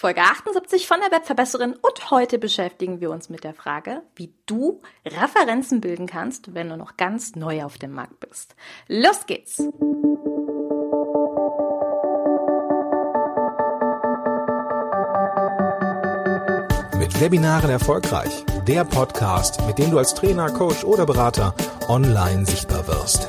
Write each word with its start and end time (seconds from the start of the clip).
Folge 0.00 0.22
78 0.22 0.88
von 0.88 0.96
der 1.00 1.10
Webverbesserin 1.10 1.74
und 1.74 2.10
heute 2.10 2.38
beschäftigen 2.38 3.02
wir 3.02 3.10
uns 3.10 3.28
mit 3.28 3.44
der 3.44 3.52
Frage, 3.52 4.00
wie 4.16 4.32
du 4.46 4.80
Referenzen 5.04 5.82
bilden 5.82 6.06
kannst, 6.06 6.54
wenn 6.54 6.70
du 6.70 6.78
noch 6.78 6.96
ganz 6.96 7.36
neu 7.36 7.64
auf 7.64 7.76
dem 7.76 7.92
Markt 7.92 8.18
bist. 8.18 8.56
Los 8.88 9.26
geht's! 9.26 9.58
Mit 16.98 17.20
Webinaren 17.20 17.68
erfolgreich. 17.68 18.46
Der 18.66 18.86
Podcast, 18.86 19.60
mit 19.66 19.76
dem 19.76 19.90
du 19.90 19.98
als 19.98 20.14
Trainer, 20.14 20.50
Coach 20.50 20.82
oder 20.82 21.04
Berater 21.04 21.54
online 21.88 22.46
sichtbar 22.46 22.88
wirst. 22.88 23.28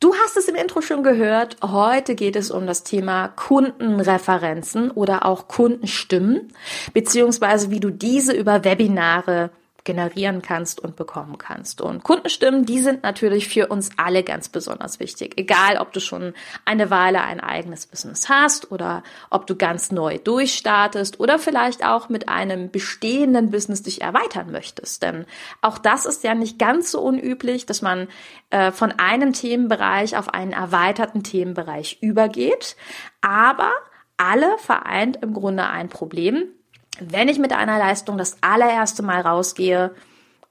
Du 0.00 0.14
hast 0.14 0.38
es 0.38 0.48
im 0.48 0.54
Intro 0.54 0.80
schon 0.80 1.02
gehört. 1.02 1.58
Heute 1.62 2.14
geht 2.14 2.34
es 2.34 2.50
um 2.50 2.66
das 2.66 2.84
Thema 2.84 3.28
Kundenreferenzen 3.28 4.90
oder 4.90 5.26
auch 5.26 5.46
Kundenstimmen, 5.46 6.54
beziehungsweise 6.94 7.70
wie 7.70 7.80
du 7.80 7.90
diese 7.90 8.32
über 8.32 8.64
Webinare 8.64 9.50
generieren 9.84 10.42
kannst 10.42 10.80
und 10.80 10.96
bekommen 10.96 11.38
kannst. 11.38 11.80
Und 11.80 12.02
Kundenstimmen, 12.02 12.66
die 12.66 12.80
sind 12.80 13.02
natürlich 13.02 13.48
für 13.48 13.68
uns 13.68 13.90
alle 13.96 14.22
ganz 14.22 14.48
besonders 14.48 15.00
wichtig. 15.00 15.34
Egal, 15.38 15.78
ob 15.78 15.92
du 15.92 16.00
schon 16.00 16.34
eine 16.64 16.90
Weile 16.90 17.22
ein 17.22 17.40
eigenes 17.40 17.86
Business 17.86 18.28
hast 18.28 18.70
oder 18.70 19.02
ob 19.30 19.46
du 19.46 19.56
ganz 19.56 19.90
neu 19.90 20.18
durchstartest 20.18 21.20
oder 21.20 21.38
vielleicht 21.38 21.84
auch 21.84 22.08
mit 22.08 22.28
einem 22.28 22.70
bestehenden 22.70 23.50
Business 23.50 23.82
dich 23.82 24.02
erweitern 24.02 24.50
möchtest. 24.50 25.02
Denn 25.02 25.26
auch 25.60 25.78
das 25.78 26.06
ist 26.06 26.24
ja 26.24 26.34
nicht 26.34 26.58
ganz 26.58 26.90
so 26.90 27.00
unüblich, 27.00 27.66
dass 27.66 27.82
man 27.82 28.08
äh, 28.50 28.72
von 28.72 28.92
einem 28.92 29.32
Themenbereich 29.32 30.16
auf 30.16 30.32
einen 30.34 30.52
erweiterten 30.52 31.22
Themenbereich 31.22 31.98
übergeht. 32.00 32.76
Aber 33.20 33.72
alle 34.16 34.58
vereint 34.58 35.18
im 35.22 35.32
Grunde 35.32 35.66
ein 35.66 35.88
Problem, 35.88 36.48
wenn 37.00 37.28
ich 37.28 37.38
mit 37.38 37.52
einer 37.52 37.78
Leistung 37.78 38.18
das 38.18 38.38
allererste 38.42 39.02
Mal 39.02 39.20
rausgehe, 39.20 39.94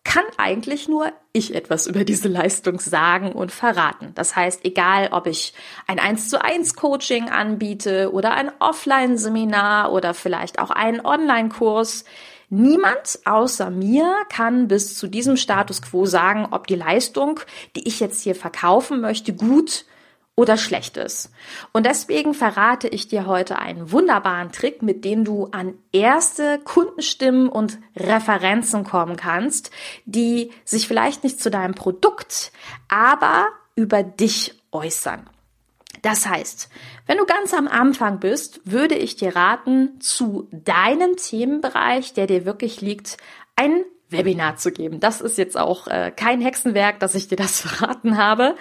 kann 0.04 0.24
eigentlich 0.38 0.88
nur 0.88 1.12
ich 1.34 1.54
etwas 1.54 1.86
über 1.86 2.04
diese 2.04 2.30
Leistung 2.30 2.80
sagen 2.80 3.32
und 3.32 3.52
verraten. 3.52 4.12
Das 4.16 4.36
heißt, 4.36 4.66
egal 4.66 5.10
ob 5.12 5.28
ich 5.28 5.54
ein 5.88 6.00
1 6.00 6.30
zu 6.30 6.44
1 6.44 6.76
Coaching 6.76 7.30
anbiete 7.30 8.12
oder 8.12 8.34
ein 8.34 8.52
Offline-Seminar 8.60 9.92
oder 9.92 10.14
vielleicht 10.14 10.60
auch 10.60 10.72
einen 10.72 11.06
Online-Kurs, 11.06 12.06
niemand 12.50 13.20
außer 13.26 13.70
mir 13.70 14.16
kann 14.30 14.68
bis 14.68 14.98
zu 14.98 15.08
diesem 15.08 15.38
Status 15.38 15.82
quo 15.82 16.06
sagen, 16.06 16.48
ob 16.52 16.66
die 16.66 16.76
Leistung, 16.76 17.42
die 17.76 17.88
ich 17.88 18.00
jetzt 18.00 18.24
hier 18.24 18.36
verkaufen 18.36 19.02
möchte, 19.02 19.34
gut 19.34 19.86
oder 20.40 20.56
Schlechtes. 20.56 21.34
Und 21.74 21.86
deswegen 21.86 22.34
verrate 22.34 22.88
ich 22.88 23.10
dir 23.10 23.26
heute 23.26 23.60
einen 23.60 23.92
wunderbaren 23.92 24.54
Trick, 24.54 24.82
mit 24.82 25.04
dem 25.04 25.26
du 25.26 25.48
an 25.52 25.74
erste 25.92 26.60
Kundenstimmen 26.60 27.50
und 27.50 27.78
Referenzen 27.98 28.86
kommen 28.86 29.18
kannst, 29.18 29.70
die 30.06 30.52
sich 30.64 30.88
vielleicht 30.88 31.26
nicht 31.26 31.42
zu 31.42 31.52
deinem 31.52 31.76
Produkt, 31.76 32.54
aber 32.88 33.48
über 33.76 34.02
dich 34.02 34.56
äußern. 34.72 35.30
Das 36.04 36.26
heißt, 36.26 36.70
wenn 37.06 37.18
du 37.18 37.26
ganz 37.26 37.54
am 37.54 37.68
Anfang 37.68 38.22
bist, 38.22 38.62
würde 38.64 38.96
ich 38.96 39.18
dir 39.18 39.36
raten, 39.36 40.00
zu 40.00 40.48
deinem 40.54 41.18
Themenbereich, 41.18 42.14
der 42.14 42.28
dir 42.28 42.46
wirklich 42.46 42.80
liegt, 42.80 43.18
ein 43.58 43.84
Webinar 44.10 44.58
zu 44.58 44.72
geben. 44.72 45.00
Das 45.00 45.22
ist 45.22 45.38
jetzt 45.38 45.58
auch 45.58 45.88
äh, 45.88 46.12
kein 46.16 46.42
Hexenwerk, 46.42 47.00
dass 47.00 47.16
ich 47.16 47.28
dir 47.28 47.36
das 47.36 47.62
verraten 47.62 48.18
habe. 48.18 48.56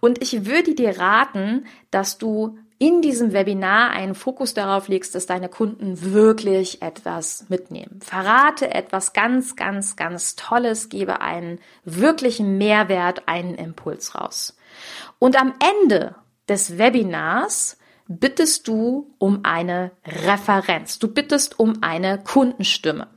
Und 0.00 0.22
ich 0.22 0.46
würde 0.46 0.74
dir 0.74 0.98
raten, 0.98 1.66
dass 1.90 2.18
du 2.18 2.58
in 2.78 3.02
diesem 3.02 3.34
Webinar 3.34 3.90
einen 3.90 4.14
Fokus 4.14 4.54
darauf 4.54 4.88
legst, 4.88 5.14
dass 5.14 5.26
deine 5.26 5.50
Kunden 5.50 6.12
wirklich 6.14 6.80
etwas 6.80 7.44
mitnehmen. 7.50 8.00
Verrate 8.02 8.72
etwas 8.72 9.12
ganz, 9.12 9.54
ganz, 9.54 9.96
ganz 9.96 10.34
Tolles, 10.34 10.88
gebe 10.88 11.20
einen 11.20 11.58
wirklichen 11.84 12.56
Mehrwert, 12.56 13.28
einen 13.28 13.54
Impuls 13.54 14.14
raus. 14.14 14.56
Und 15.18 15.38
am 15.38 15.52
Ende 15.82 16.14
des 16.48 16.78
Webinars 16.78 17.76
bittest 18.08 18.66
du 18.66 19.14
um 19.18 19.40
eine 19.42 19.92
Referenz. 20.24 20.98
Du 20.98 21.08
bittest 21.08 21.60
um 21.60 21.82
eine 21.82 22.18
Kundenstimme. 22.18 23.08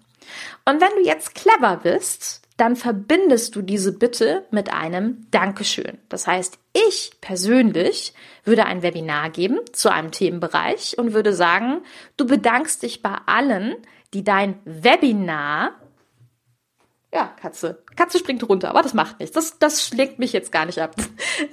Und 0.66 0.82
wenn 0.82 0.92
du 0.98 1.08
jetzt 1.08 1.36
clever 1.36 1.78
bist, 1.84 2.42
dann 2.58 2.76
verbindest 2.76 3.56
du 3.56 3.62
diese 3.62 3.98
Bitte 3.98 4.46
mit 4.52 4.72
einem 4.72 5.26
Dankeschön. 5.32 5.98
Das 6.10 6.28
heißt, 6.28 6.60
ich 6.74 7.12
persönlich 7.20 8.14
würde 8.44 8.66
ein 8.66 8.84
Webinar 8.84 9.30
geben 9.32 9.60
zu 9.72 9.92
einem 9.92 10.12
Themenbereich 10.12 10.98
und 10.98 11.14
würde 11.14 11.34
sagen, 11.34 11.82
du 12.16 12.28
bedankst 12.28 12.84
dich 12.84 13.02
bei 13.02 13.16
allen, 13.26 13.76
die 14.14 14.24
dein 14.24 14.60
Webinar 14.66 15.72
ja, 17.14 17.32
Katze. 17.40 17.84
Katze 17.96 18.18
springt 18.18 18.48
runter, 18.50 18.70
aber 18.70 18.82
das 18.82 18.96
macht 18.96 19.20
nichts. 19.20 19.36
Das, 19.36 19.60
das 19.60 19.86
schlägt 19.86 20.18
mich 20.18 20.34
jetzt 20.34 20.52
gar 20.52 20.66
nicht 20.66 20.80
ab. 20.80 20.96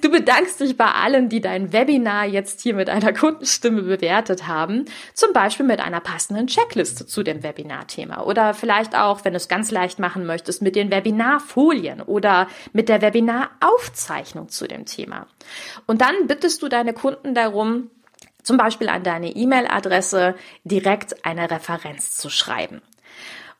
Du 0.01 0.09
bedankst 0.09 0.59
dich 0.59 0.75
bei 0.75 0.91
allen, 0.91 1.29
die 1.29 1.39
dein 1.39 1.71
Webinar 1.71 2.25
jetzt 2.25 2.61
hier 2.61 2.73
mit 2.73 2.89
einer 2.89 3.13
Kundenstimme 3.13 3.83
bewertet 3.83 4.47
haben. 4.47 4.85
Zum 5.13 5.33
Beispiel 5.33 5.65
mit 5.65 5.79
einer 5.79 5.99
passenden 5.99 6.47
Checkliste 6.47 7.05
zu 7.05 7.21
dem 7.21 7.43
Webinarthema. 7.43 8.23
Oder 8.23 8.53
vielleicht 8.55 8.95
auch, 8.95 9.23
wenn 9.23 9.33
du 9.33 9.37
es 9.37 9.47
ganz 9.47 9.69
leicht 9.69 9.99
machen 9.99 10.25
möchtest, 10.25 10.63
mit 10.63 10.75
den 10.75 10.91
Webinarfolien 10.91 12.01
oder 12.01 12.47
mit 12.73 12.89
der 12.89 13.01
Webinaraufzeichnung 13.01 14.49
zu 14.49 14.67
dem 14.67 14.85
Thema. 14.85 15.27
Und 15.85 16.01
dann 16.01 16.27
bittest 16.27 16.63
du 16.63 16.69
deine 16.69 16.93
Kunden 16.93 17.35
darum, 17.35 17.91
zum 18.41 18.57
Beispiel 18.57 18.89
an 18.89 19.03
deine 19.03 19.35
E-Mail-Adresse 19.35 20.35
direkt 20.63 21.23
eine 21.23 21.51
Referenz 21.51 22.17
zu 22.17 22.29
schreiben. 22.31 22.81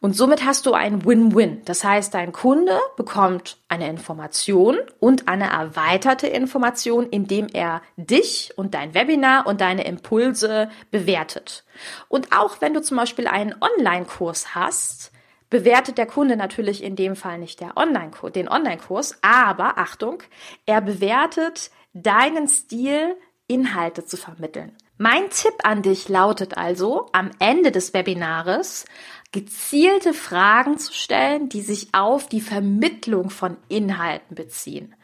Und 0.01 0.15
somit 0.15 0.43
hast 0.43 0.65
du 0.65 0.73
ein 0.73 1.05
Win-Win. 1.05 1.61
Das 1.65 1.83
heißt, 1.83 2.15
dein 2.15 2.31
Kunde 2.31 2.79
bekommt 2.97 3.57
eine 3.67 3.87
Information 3.87 4.79
und 4.99 5.27
eine 5.27 5.51
erweiterte 5.51 6.25
Information, 6.25 7.07
indem 7.07 7.47
er 7.53 7.83
dich 7.97 8.51
und 8.55 8.73
dein 8.73 8.95
Webinar 8.95 9.45
und 9.45 9.61
deine 9.61 9.85
Impulse 9.85 10.69
bewertet. 10.89 11.63
Und 12.09 12.35
auch 12.35 12.61
wenn 12.61 12.73
du 12.73 12.81
zum 12.81 12.97
Beispiel 12.97 13.27
einen 13.27 13.55
Online-Kurs 13.61 14.55
hast, 14.55 15.11
bewertet 15.51 15.99
der 15.99 16.07
Kunde 16.07 16.35
natürlich 16.35 16.83
in 16.83 16.95
dem 16.95 17.15
Fall 17.15 17.37
nicht 17.37 17.59
der 17.59 17.77
Online 17.77 18.09
den 18.33 18.49
Online-Kurs, 18.49 19.19
aber 19.21 19.77
Achtung, 19.77 20.23
er 20.65 20.81
bewertet 20.81 21.69
deinen 21.93 22.47
Stil, 22.47 23.15
Inhalte 23.45 24.05
zu 24.05 24.17
vermitteln. 24.17 24.75
Mein 24.97 25.29
Tipp 25.29 25.55
an 25.63 25.81
dich 25.81 26.09
lautet 26.09 26.57
also, 26.57 27.07
am 27.11 27.31
Ende 27.39 27.71
des 27.71 27.93
Webinares 27.93 28.85
gezielte 29.31 30.13
Fragen 30.13 30.77
zu 30.77 30.93
stellen, 30.93 31.49
die 31.49 31.61
sich 31.61 31.89
auf 31.93 32.27
die 32.27 32.41
Vermittlung 32.41 33.29
von 33.29 33.57
Inhalten 33.69 34.35
beziehen. 34.35 34.95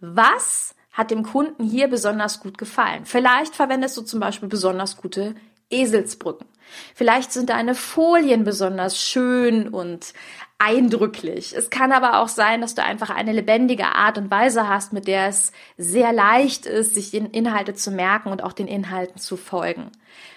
Was 0.00 0.74
hat 0.92 1.10
dem 1.10 1.22
Kunden 1.22 1.64
hier 1.64 1.88
besonders 1.88 2.40
gut 2.40 2.56
gefallen? 2.56 3.04
Vielleicht 3.04 3.54
verwendest 3.54 3.96
du 3.96 4.02
zum 4.02 4.20
Beispiel 4.20 4.48
besonders 4.48 4.96
gute 4.96 5.34
Eselsbrücken. 5.68 6.46
Vielleicht 6.94 7.32
sind 7.32 7.50
deine 7.50 7.74
Folien 7.74 8.44
besonders 8.44 9.00
schön 9.00 9.68
und 9.68 10.14
eindrücklich. 10.58 11.54
Es 11.54 11.70
kann 11.70 11.92
aber 11.92 12.20
auch 12.20 12.28
sein, 12.28 12.60
dass 12.60 12.74
du 12.74 12.82
einfach 12.82 13.10
eine 13.10 13.32
lebendige 13.32 13.86
Art 13.86 14.16
und 14.18 14.30
Weise 14.30 14.68
hast, 14.68 14.92
mit 14.92 15.06
der 15.06 15.28
es 15.28 15.52
sehr 15.76 16.12
leicht 16.12 16.66
ist, 16.66 16.94
sich 16.94 17.10
den 17.10 17.26
Inhalte 17.26 17.74
zu 17.74 17.90
merken 17.90 18.30
und 18.30 18.42
auch 18.42 18.52
den 18.52 18.68
Inhalten 18.68 19.20
zu 19.20 19.36
folgen. 19.36 19.90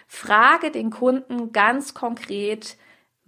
Frage 0.07 0.71
den 0.71 0.89
Kunden 0.89 1.51
ganz 1.53 1.93
konkret, 1.93 2.75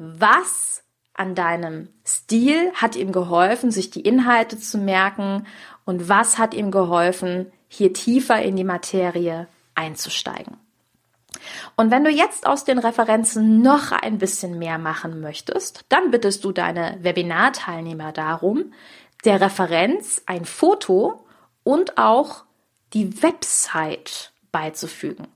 was 0.01 0.83
an 1.13 1.35
deinem 1.35 1.89
Stil 2.05 2.71
hat 2.73 2.95
ihm 2.95 3.11
geholfen, 3.11 3.69
sich 3.69 3.91
die 3.91 4.01
Inhalte 4.01 4.57
zu 4.57 4.79
merken 4.79 5.45
und 5.85 6.09
was 6.09 6.39
hat 6.39 6.53
ihm 6.55 6.71
geholfen, 6.71 7.51
hier 7.67 7.93
tiefer 7.93 8.41
in 8.41 8.55
die 8.55 8.63
Materie 8.63 9.47
einzusteigen. 9.75 10.57
Und 11.75 11.91
wenn 11.91 12.03
du 12.03 12.09
jetzt 12.09 12.47
aus 12.47 12.65
den 12.65 12.79
Referenzen 12.79 13.61
noch 13.61 13.91
ein 13.91 14.17
bisschen 14.17 14.57
mehr 14.57 14.77
machen 14.77 15.21
möchtest, 15.21 15.85
dann 15.89 16.11
bittest 16.11 16.43
du 16.43 16.51
deine 16.51 16.97
Webinarteilnehmer 17.01 18.11
darum, 18.11 18.73
der 19.23 19.39
Referenz 19.39 20.23
ein 20.25 20.45
Foto 20.45 21.25
und 21.63 21.97
auch 21.97 22.43
die 22.93 23.21
Website 23.21 24.31
beizufügen. 24.51 25.27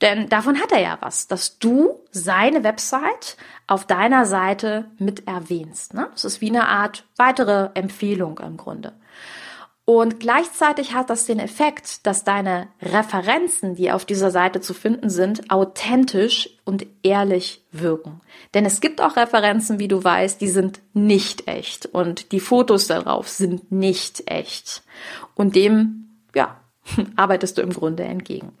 Denn 0.00 0.28
davon 0.28 0.60
hat 0.60 0.72
er 0.72 0.80
ja 0.80 0.98
was, 1.00 1.26
dass 1.26 1.58
du 1.58 2.00
seine 2.10 2.64
Website 2.64 3.36
auf 3.66 3.86
deiner 3.86 4.26
Seite 4.26 4.86
mit 4.98 5.26
erwähnst. 5.26 5.94
Ne? 5.94 6.08
Das 6.12 6.24
ist 6.24 6.40
wie 6.40 6.50
eine 6.50 6.68
Art 6.68 7.04
weitere 7.16 7.70
Empfehlung 7.74 8.38
im 8.38 8.56
Grunde. 8.56 8.92
Und 9.86 10.18
gleichzeitig 10.18 10.94
hat 10.94 11.10
das 11.10 11.26
den 11.26 11.38
Effekt, 11.38 12.08
dass 12.08 12.24
deine 12.24 12.66
Referenzen, 12.82 13.76
die 13.76 13.92
auf 13.92 14.04
dieser 14.04 14.32
Seite 14.32 14.60
zu 14.60 14.74
finden 14.74 15.10
sind, 15.10 15.48
authentisch 15.48 16.50
und 16.64 16.86
ehrlich 17.04 17.64
wirken. 17.70 18.20
Denn 18.52 18.66
es 18.66 18.80
gibt 18.80 19.00
auch 19.00 19.14
Referenzen, 19.16 19.78
wie 19.78 19.86
du 19.86 20.02
weißt, 20.02 20.40
die 20.40 20.48
sind 20.48 20.80
nicht 20.92 21.46
echt 21.46 21.86
und 21.86 22.32
die 22.32 22.40
Fotos 22.40 22.88
darauf 22.88 23.28
sind 23.28 23.70
nicht 23.70 24.28
echt. 24.28 24.82
Und 25.36 25.54
dem, 25.54 26.08
ja, 26.34 26.60
arbeitest 27.16 27.56
du 27.56 27.62
im 27.62 27.72
Grunde 27.72 28.02
entgegen. 28.02 28.52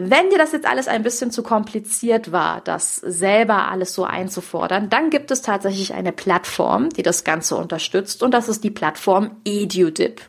Wenn 0.00 0.30
dir 0.30 0.38
das 0.38 0.52
jetzt 0.52 0.64
alles 0.64 0.86
ein 0.86 1.02
bisschen 1.02 1.32
zu 1.32 1.42
kompliziert 1.42 2.30
war, 2.30 2.60
das 2.60 2.94
selber 2.94 3.66
alles 3.68 3.94
so 3.94 4.04
einzufordern, 4.04 4.88
dann 4.88 5.10
gibt 5.10 5.32
es 5.32 5.42
tatsächlich 5.42 5.92
eine 5.92 6.12
Plattform, 6.12 6.88
die 6.90 7.02
das 7.02 7.24
Ganze 7.24 7.56
unterstützt 7.56 8.22
und 8.22 8.32
das 8.32 8.48
ist 8.48 8.62
die 8.62 8.70
Plattform 8.70 9.32
EduDip. 9.44 10.20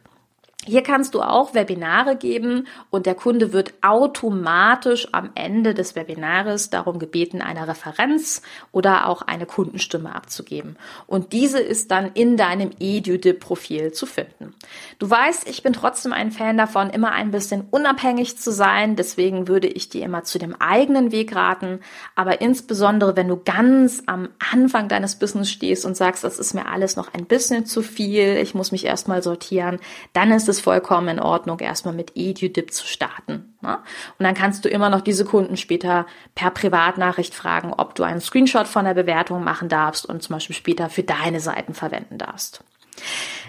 Hier 0.70 0.84
kannst 0.84 1.16
du 1.16 1.24
auch 1.24 1.56
Webinare 1.56 2.16
geben 2.16 2.68
und 2.92 3.08
der 3.08 3.16
Kunde 3.16 3.54
wird 3.54 3.74
automatisch 3.82 5.08
am 5.14 5.32
Ende 5.34 5.74
des 5.74 5.96
Webinares 5.96 6.70
darum 6.70 7.00
gebeten, 7.00 7.42
eine 7.42 7.68
Referenz 7.68 8.44
oder 8.72 9.08
auch 9.08 9.24
eine 9.24 9.48
Kundenstimme 9.48 10.14
abzugeben. 10.14 10.78
Und 11.08 11.34
diese 11.34 11.60
ist 11.60 11.90
dann 11.90 12.12
in 12.14 12.38
deinem 12.38 12.70
EduDip-Profil 12.80 13.94
zu 13.94 14.06
finden. 14.06 14.54
Du 15.00 15.10
weißt, 15.10 15.50
ich 15.50 15.64
bin 15.64 15.74
trotzdem 15.74 16.14
ein 16.14 16.32
Fan 16.32 16.56
davon, 16.56 16.92
immer 16.92 17.14
ein 17.14 17.32
bisschen 17.32 17.66
unabhängig 17.72 18.38
zu 18.38 18.52
sein. 18.52 18.96
Deswegen 18.96 19.48
würde 19.48 19.68
ich 19.68 19.90
dir 19.90 20.06
immer 20.06 20.24
zu 20.24 20.38
dem 20.38 20.54
eigenen 20.62 21.12
Weg 21.12 21.36
raten. 21.36 21.80
Aber 22.14 22.42
insbesondere, 22.42 23.16
wenn 23.16 23.28
du 23.28 23.42
ganz 23.44 24.04
am 24.06 24.30
Anfang 24.52 24.88
deines 24.88 25.16
Business 25.16 25.50
stehst 25.50 25.84
und 25.84 25.98
sagst, 25.98 26.24
das 26.24 26.38
ist 26.38 26.54
mir 26.54 26.68
alles 26.68 26.96
noch 26.96 27.12
ein 27.16 27.26
bisschen 27.26 27.66
zu 27.66 27.82
viel, 27.82 28.38
ich 28.38 28.54
muss 28.54 28.72
mich 28.72 28.86
erstmal 28.86 29.24
sortieren, 29.24 29.80
dann 30.14 30.30
ist 30.30 30.48
es 30.48 30.59
vollkommen 30.62 31.08
in 31.08 31.20
Ordnung, 31.20 31.60
erstmal 31.60 31.94
mit 31.94 32.12
EduDip 32.16 32.74
zu 32.74 32.86
starten. 32.86 33.56
Ne? 33.62 33.78
Und 34.18 34.26
dann 34.26 34.36
kannst 34.36 34.66
du 34.66 34.70
immer 34.70 34.90
noch 34.90 35.02
diese 35.02 35.26
Kunden 35.26 35.58
später 35.58 36.06
per 36.36 36.52
Privatnachricht 36.52 37.34
fragen, 37.34 37.74
ob 37.74 37.96
du 37.96 38.04
einen 38.04 38.22
Screenshot 38.22 38.68
von 38.68 38.86
der 38.86 38.94
Bewertung 38.94 39.44
machen 39.44 39.70
darfst 39.70 40.06
und 40.06 40.24
zum 40.24 40.36
Beispiel 40.36 40.56
später 40.56 40.90
für 40.90 41.04
deine 41.04 41.40
Seiten 41.40 41.74
verwenden 41.74 42.18
darfst. 42.18 42.64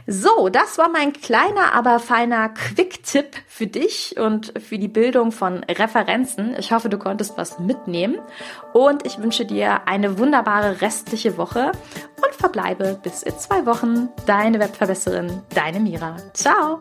So, 0.06 0.48
das 0.48 0.78
war 0.78 0.88
mein 0.88 1.12
kleiner, 1.12 1.72
aber 1.74 2.00
feiner 2.00 2.48
Quick-Tipp 2.48 3.36
für 3.46 3.66
dich 3.66 4.16
und 4.18 4.52
für 4.60 4.78
die 4.78 4.88
Bildung 4.88 5.32
von 5.32 5.64
Referenzen. 5.64 6.54
Ich 6.58 6.72
hoffe, 6.72 6.88
du 6.88 6.98
konntest 6.98 7.36
was 7.36 7.58
mitnehmen 7.58 8.18
und 8.72 9.06
ich 9.06 9.18
wünsche 9.18 9.44
dir 9.44 9.86
eine 9.86 10.18
wunderbare 10.18 10.80
restliche 10.80 11.36
Woche 11.36 11.72
und 12.16 12.34
verbleibe 12.34 12.98
bis 13.02 13.22
in 13.22 13.38
zwei 13.38 13.66
Wochen. 13.66 14.08
Deine 14.26 14.58
Webverbesserin, 14.58 15.42
deine 15.54 15.80
Mira. 15.80 16.16
Ciao! 16.32 16.80